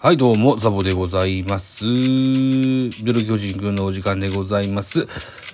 [0.00, 1.84] はい、どうも、ザボでございます。
[1.84, 5.08] ベル巨人くんのお時間でございます。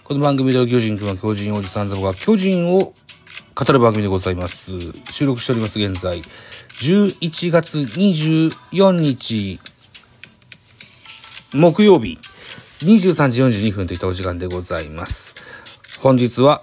[0.05, 2.93] この番組では巨人くんは巨人おじさんザボが巨人を
[3.55, 4.73] 語る番組でございます。
[5.11, 6.21] 収録しております、現在。
[6.77, 9.61] 11月24日、
[11.55, 12.19] 木曜日、
[12.81, 15.35] 23時42分といったお時間でございます。
[16.01, 16.63] 本日は、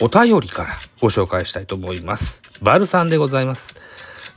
[0.00, 2.40] お便りからご紹介したいと思います。
[2.62, 3.74] バルさんでございます。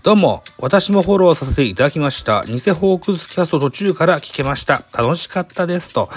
[0.07, 2.45] どうも、私もフォローさせていただきました。
[2.45, 4.83] 偽ホークスキャスト途中から聞けました。
[4.97, 5.91] 楽しかったです。
[5.93, 6.09] と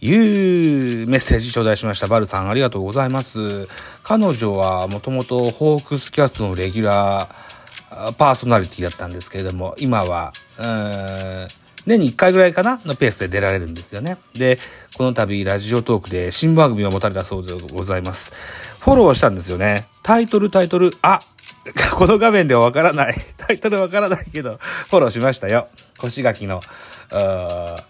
[0.00, 2.06] いうメッセージ頂戴しました。
[2.06, 3.66] バルさん、ありがとうございます。
[4.04, 11.48] 彼女はもともとホークスキャストのレギュラーパーソナリティだったんですけれども、今は、うん
[11.86, 12.80] 年に1回ぐらいかな？
[12.84, 14.18] のペースで出られるんですよね。
[14.34, 14.60] で、
[14.96, 18.32] この度ラジオトークで新番組を持たれたそうでございます。
[18.78, 19.88] フォローしたんですよね。
[20.04, 21.22] タイトルタイトル、あ、
[21.92, 23.14] この画面ではわからない。
[23.36, 24.58] タイトルわからないけど、
[24.88, 25.68] フォローしましたよ。
[25.98, 26.60] 腰書きの、
[27.10, 27.82] うー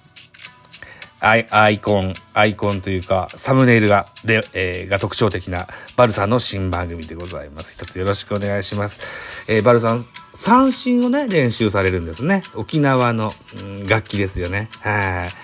[1.22, 7.74] アイアイコン、アイコンというか、サムネイルが、で、えーが特徴的な、バルさんの新番組でございます。
[7.74, 9.44] 一つよろしくお願いします。
[9.46, 12.42] えーバルさん、三振をね、練習されるんですね。
[12.54, 14.70] 沖縄の、うん楽器ですよね。
[14.80, 15.34] はい。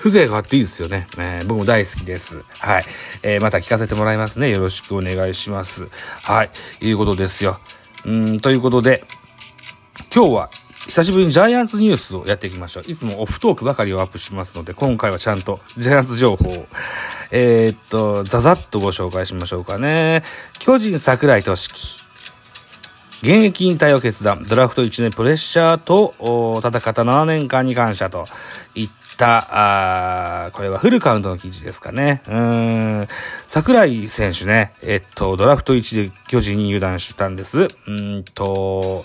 [0.00, 1.06] 風情があっていいですよね。
[1.16, 2.42] えー僕も大好きです。
[2.58, 2.84] はい。
[3.22, 4.50] えーまた聞かせてもらいますね。
[4.50, 5.86] よろしくお願いします。
[6.22, 6.50] はい。
[6.80, 7.60] いうことですよ。
[8.04, 9.04] うん、ということで、
[10.14, 10.50] 今日は
[10.86, 12.90] 久しぶりにジャイアンツニュースをやっていきましょう。
[12.90, 16.66] いつもオフトークばかりをアップしますので、今回はちゃんとジャイアンツ情報を、
[17.30, 20.22] えーっと、ざざっとご紹介しましょうかね。
[20.58, 22.00] 巨人桜井俊樹。
[23.22, 24.46] 現役引退を決断。
[24.48, 26.14] ドラフト1年プレッシャーと
[26.58, 28.24] 戦った7年間に感謝と
[28.74, 32.22] いった、あこれはフルカウントの記事ですかね。
[32.26, 33.08] うん。
[33.46, 37.68] 桜井選手ね、えっと、ドラフト1で巨人に入団したんです。
[37.86, 39.04] うんと、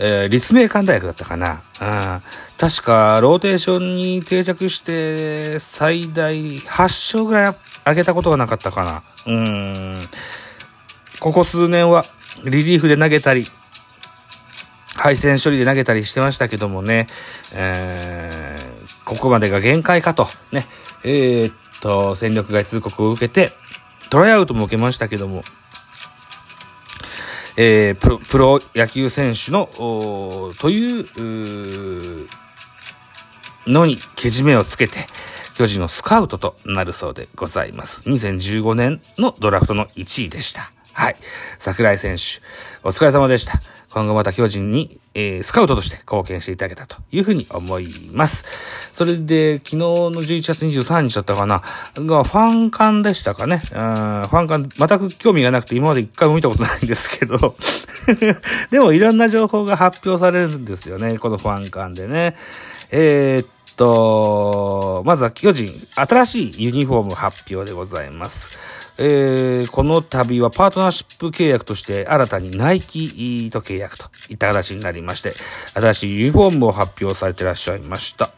[0.00, 1.62] えー立命館大学だったかな。
[1.80, 2.22] うん。
[2.58, 7.56] 確か、ローテーションに定着して、最大8勝ぐらい
[7.86, 9.02] 上げたことがなかったかな。
[9.32, 10.08] うん。
[11.20, 12.04] ここ数年は、
[12.44, 13.48] リリーフで投げたり、
[14.96, 17.06] 配線処理で投げたりしてましたけどもね、
[17.54, 18.53] えー
[19.04, 20.66] ここまでが限界かと、ね、
[21.04, 23.52] えーっと、戦力外通告を受けて、
[24.10, 25.42] トライアウトも受けましたけども、
[27.56, 29.68] えープロ、プロ野球選手の、
[30.58, 32.28] という
[33.66, 35.06] のにけじめをつけて、
[35.54, 38.02] 巨人のスカウトとなるそうでございます。
[38.08, 40.73] 2015年のドラフトの1位でした。
[40.94, 41.16] はい。
[41.58, 42.40] 桜井選手、
[42.84, 43.60] お疲れ様でした。
[43.90, 48.44] 今後また巨人に、えースカウトとして貢献していただけたというふうに思います。
[48.92, 51.62] それで、昨日の11月23日だったかな、
[51.96, 53.56] がファン館でしたかね。
[53.56, 57.56] うん、ファン館、全く興味がなくて今まで一回も見たことないんですけど、
[58.70, 62.36] でもいろんな情報が発表されるんですよね、このファン館でね。
[62.90, 68.50] えーっと、まずは巨人、新しいユニフォーム発表でございます。
[68.96, 75.34] えーこの度はパートナーシップ契約として新たにナイキと契約といった形になりまして、
[75.74, 78.30] 新しいユニフォームを発表されてらっしゃいました。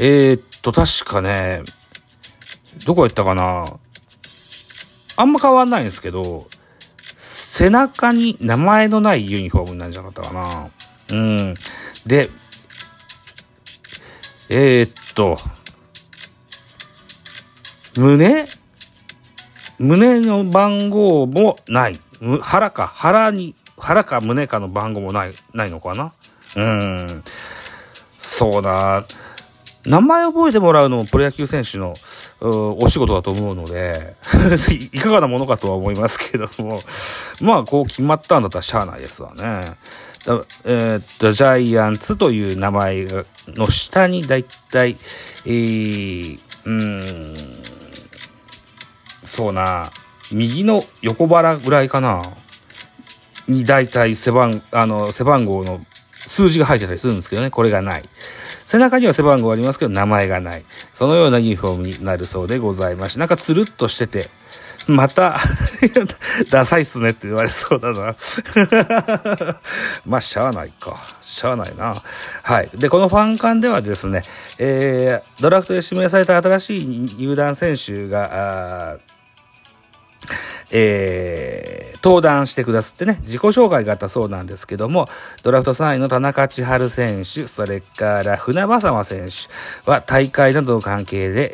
[0.00, 1.62] えーっと、確かね、
[2.86, 3.76] どこ行ったかな
[5.16, 6.48] あんま変わんないんですけど、
[7.16, 10.70] 背中に名前のないユニフォームなんじゃなかったかな
[11.10, 11.54] うん。
[12.06, 12.30] で、
[14.48, 15.38] えーっと、
[17.96, 18.48] 胸
[19.82, 21.98] 胸の番号もない。
[22.40, 26.12] 腹か、腹に、腹か胸かの番号もない、ないのかな？
[26.54, 27.24] うーん。
[28.16, 29.04] そうだ。
[29.84, 31.94] 名前覚えてもらうのもプロ野球選手の
[32.40, 34.14] お仕事だと思うので、
[34.92, 36.80] いかがなものかとは思いますけども、
[37.40, 39.74] まあ、こう決まったんだったらしゃあないですわね。
[40.64, 43.08] えーっと、ジャイアンツという名前
[43.48, 44.96] の下にだいたい、
[45.44, 47.81] えー、うーん、
[49.32, 49.90] そうな、
[50.30, 52.22] 右の横腹ぐらいかな？
[53.48, 55.80] に大体背番、あの、背番号の
[56.26, 58.06] 数字が入ってたりするんですけどね、これがない。
[58.66, 60.64] 背中には背番号ありますけど、名前がない。
[60.92, 64.28] そのようなユニフォームになるそうでございまして、なんかつるっとしてて、
[64.86, 65.38] また
[66.50, 68.16] ダサいっすねって言われそうだな
[70.04, 70.96] まあ、しゃあないか。
[71.22, 72.02] しゃあないな。
[72.42, 72.68] はい。
[72.74, 74.22] で、このファン館ではですね、
[74.58, 76.86] えー、ドラフトで指名された新しい
[77.18, 78.98] 入団選手が、
[80.70, 85.08] えー、登壇してくださってね、自己紹介があったそうなんですけども、
[85.42, 91.52] ドラフト3位の田中千春選手、それから船場様選手は大会などの関係で、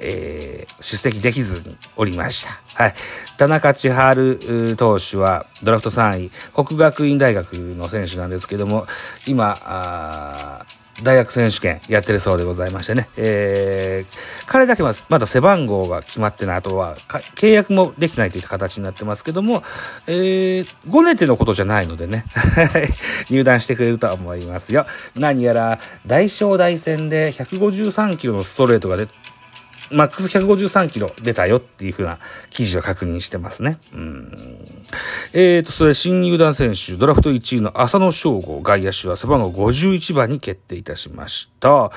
[0.62, 2.82] えー、出席できずにおりました。
[2.82, 2.94] はい。
[3.36, 8.86] 田中千春投手はドラフト3位、国学院大学の選手なんですけども、
[9.26, 10.64] 今、
[11.02, 16.96] 大学選手権やってるそうでございましてね、えー、彼だけはまだ背番号が決まってない、あとは
[17.36, 19.62] 契約もできないといった形になってますけども、
[20.06, 22.24] えー、5年ってのことじゃないのでね、
[23.30, 24.86] 入団してくれるとは思いますよ。
[25.14, 29.06] 何やら、大正大戦で153キロのストレートが出
[29.90, 32.18] マックス153キロ出たよっていうふうな
[32.50, 33.78] 記事を確認してますね。
[33.94, 34.77] うん。
[35.32, 41.90] えーと、それ新入団選手、ドラフト1位の浅野翔吾外野手は背番号51番に決定いたしました。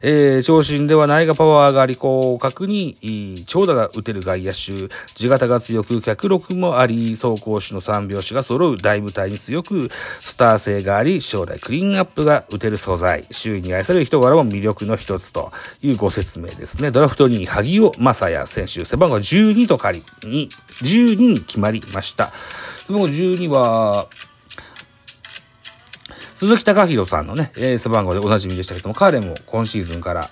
[0.00, 15.52] えー、長身ではないがパワーがあり、広角に長打が打てる外野手、地型が強く、脚力もあり、走攻守の三拍子が揃う大舞台に強く、スター性があり、将来クリーンアップが打てる素材、周囲に愛される人柄も魅力の一つと
[15.82, 16.90] いうご説明ですね。
[16.90, 20.48] ドラフト2位、萩尾正也選手、背番号12と仮に、
[20.82, 22.32] 12に決まりました。
[22.88, 24.08] 背番号12は、
[26.34, 30.30] 鈴木隆弘さんのねえ、背番号でおなじみでしたけども、彼も今シーズンから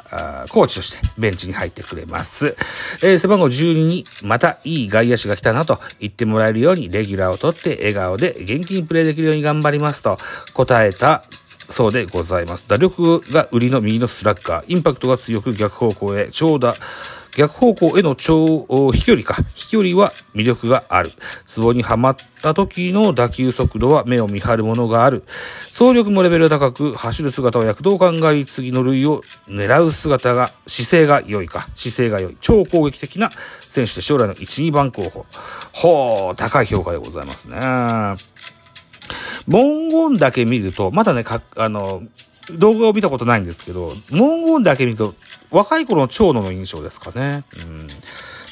[0.48, 2.56] コーチとしてベンチに入ってくれます。
[3.02, 10.16] えー、背番号12にまたいい外野手が来たなと言ってもらえるようにレギュラーを取って笑顔で元気にプレーできるように頑張りますと
[10.54, 11.24] 答えた
[11.68, 12.66] そうでございます。
[12.68, 16.74] 打力が売りの右のスラッガー、インパクトが強く逆方向へ長打、
[17.36, 19.36] 逆方向への超飛距離か。
[19.54, 21.12] 飛距離は魅力がある。
[21.54, 25.22] 壺にはまった時の打球速度は目を見張るものがある。
[25.66, 31.68] 走力もレベル高く、走る姿は躍動感があり、次の塁を狙う姿が、姿勢が良いか。
[31.76, 32.36] 姿勢が良い。
[32.40, 33.30] 超攻撃的な
[33.68, 35.26] 選手で将来の1、2番候補。
[35.72, 37.58] ほう、高い評価でございますね。
[39.46, 42.02] 文言だけ見ると、まだね、か、あの、
[42.54, 45.14] 動画を見たことないんですけど、文言だけ見ると、
[45.50, 47.44] 若い頃の長野の印象ですかね。
[47.58, 47.86] うん、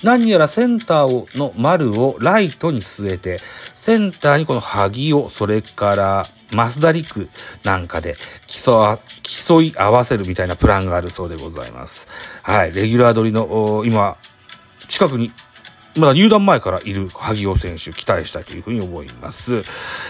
[0.03, 3.41] 何やらセンターをの丸をライトに据えて、
[3.75, 7.29] センターにこの萩を、それから増田陸
[7.63, 12.09] なんかで競競い合わせるみたいなプランがあるそうでございます。
[12.43, 12.73] はい。
[12.73, 14.17] レギュラー取りの、今、
[14.89, 15.33] 近くに
[15.97, 19.63] まだ入団前からいる萩尾選手、期待したいというふうに思います。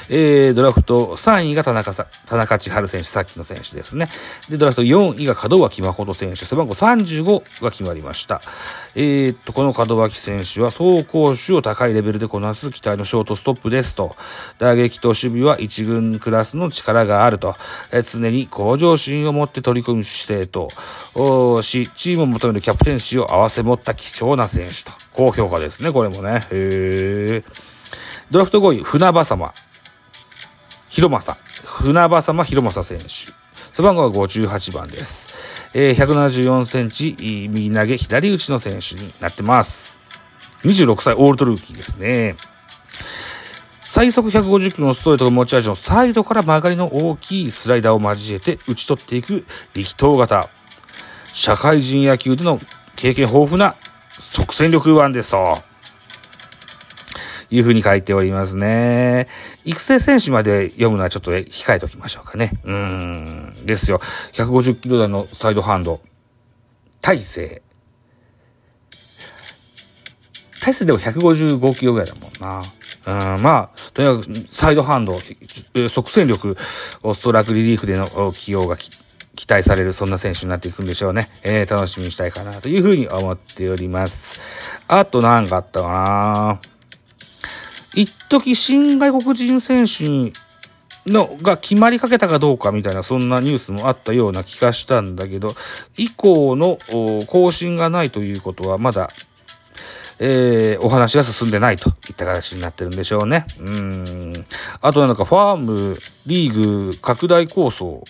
[0.09, 4.09] えー、ドラフト3位が田中さ、田中千春選手、さっきの選手ですね。
[4.49, 8.41] で、ドラフト4位が門脇誠選手、背番号35が決まりました。
[8.95, 14.17] えー、っと、この門脇選手は走攻守を高いレベルでこなす期待のショートストップですと。
[14.59, 17.57] 打撃と守備は一軍クラスの力があると。
[17.93, 20.71] えー、常に向上心を持って取り組む姿勢と、
[21.63, 25.04] し、チームを求めるキャプテンシーを合わせ持った貴重な選手と。
[25.15, 25.83] 高評価です。
[25.83, 26.47] ね、これもね。
[26.51, 27.43] へ
[28.31, 29.55] ドラフト5位、船場様。
[30.89, 31.37] 広正。
[31.65, 33.33] 船場様広正選手。
[33.73, 35.33] 背番号は58番です。
[35.73, 37.17] えー、174センチ、
[37.51, 39.97] 右投げ、左打ちの選手になってます。
[40.65, 42.37] 26歳、オールドルーキーですね。
[43.83, 50.49] 最速150キロのストレートが持ち味のサイドから曲がりの大きいスライダーを交えて打ち取っていく力投型。
[51.33, 52.59] 社会人野球での
[52.97, 53.77] 経験豊富な
[54.33, 55.63] 即戦力腕ですと。
[57.51, 59.29] いうふうに書いておりますね。
[59.65, 62.53] 育成選手まで読むのはちょっと控えておきましょうかね。
[62.65, 63.55] うん。
[63.65, 64.01] ですよ。
[64.33, 66.01] 150キロ台のサイドハンド。
[67.01, 67.63] 大勢。
[70.63, 72.63] 大勢でも155キロぐらいだもんな。
[73.07, 75.21] うん、まあ、とにかくサイドハンド、
[75.89, 78.91] 即戦力、ストライクリリーフでの起用がき
[79.37, 81.29] 期待されるそんな選手になっていくんでしょうね。
[81.43, 84.39] えー、楽しみにしたいかなというふうに思っております。
[84.89, 86.61] あと何かあったかな
[87.95, 90.33] 一時新外国人選手
[91.07, 95.55] のが決まりかけたかどうかみたいなそんなニュースもあったような気がしたんだけど、
[95.97, 96.79] 以降の
[97.27, 99.11] 更新がないということはまだ、
[100.19, 103.47] えー、お話が進んでないといった形になってるんでしょうね。
[103.61, 104.45] うん。
[104.81, 108.03] あとなんかファーム、リーグ拡大構想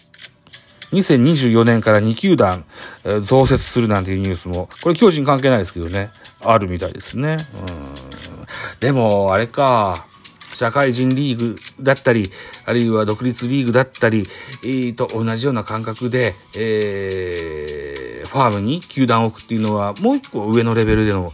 [0.95, 2.65] 2024年から2球団、
[3.05, 6.11] え、増設するなんていうニュースも、これ巨人関係ないですけどね、
[6.41, 7.47] あるみたいですね。
[7.69, 8.79] うん。
[8.81, 10.07] でも、あれか、
[10.55, 12.31] 社会人リーグだったり、
[12.65, 14.27] あるいは独立リーグだったり、
[14.63, 21.33] えー、と同じような感覚で、えー、ファームに球団を置くっていうのは、もう一個上のレベルでの、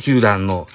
[0.00, 0.68] 球団の、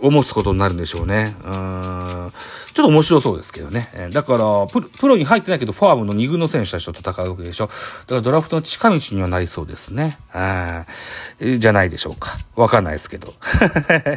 [0.00, 1.36] を持つことになるんでしょうね。
[1.44, 2.32] うん。
[2.78, 3.90] ちょっと面白そうですけどね。
[4.12, 7.66] だからプ、プロに入ってないけど、ファームの2軍の選手たちと戦うわけでしょ。
[7.66, 10.16] だからドラフトの近道にはなりそうですね。
[11.40, 12.38] じゃないでしょうか。
[12.54, 13.34] わかんないですけど。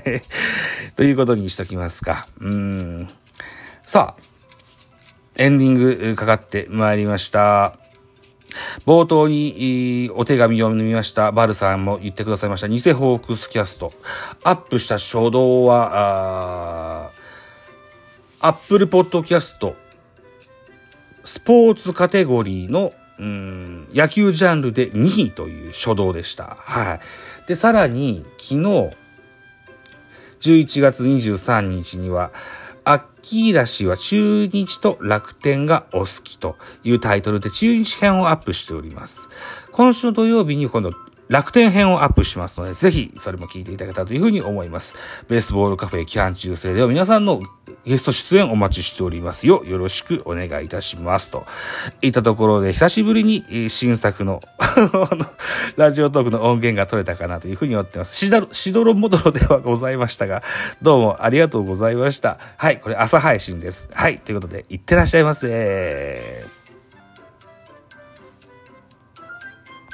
[0.95, 2.27] ということにしときますか。
[2.39, 3.09] うん。
[3.83, 4.23] さあ、
[5.37, 7.79] エンディングかかってまいりました。
[8.85, 13.91] 冒頭にお手紙を読みましたバルさんも言ってくださいました偽ホークスキャスト。
[14.43, 17.10] アップした初動は、
[18.43, 19.75] アップルポッドキャスト、
[21.23, 26.57] スポーツカテゴリーのうん野球ジャンルで2位という初動でした。
[26.59, 26.99] はい。
[27.47, 28.95] で、さらに昨日、
[30.39, 32.31] 11月23日には、
[32.83, 39.29] アッキーラ氏は中日と楽天がお好きというタイトルで中日編をアップしております。
[39.71, 40.93] 今週の土曜日に今度
[41.31, 45.23] 楽天編をアップしますので、ぜひそれも聞いていただけたというふうに思います。
[45.29, 47.41] ベースボールカフェ期間中制では皆さんの
[47.85, 49.63] ゲスト出演お待ちしておりますよ。
[49.63, 51.31] よろしくお願いいたします。
[51.31, 51.45] と
[52.01, 54.41] いったところで、久しぶりに新作の
[55.77, 58.13] ラジオトークの音源が取れたかなというふうに思ってます。
[58.13, 60.43] しだしどろもどろではございましたが、
[60.81, 62.39] どうもありがとうございました。
[62.57, 63.89] はい、これ朝配信です。
[63.93, 66.60] はい、ということで、いってらっしゃいませ。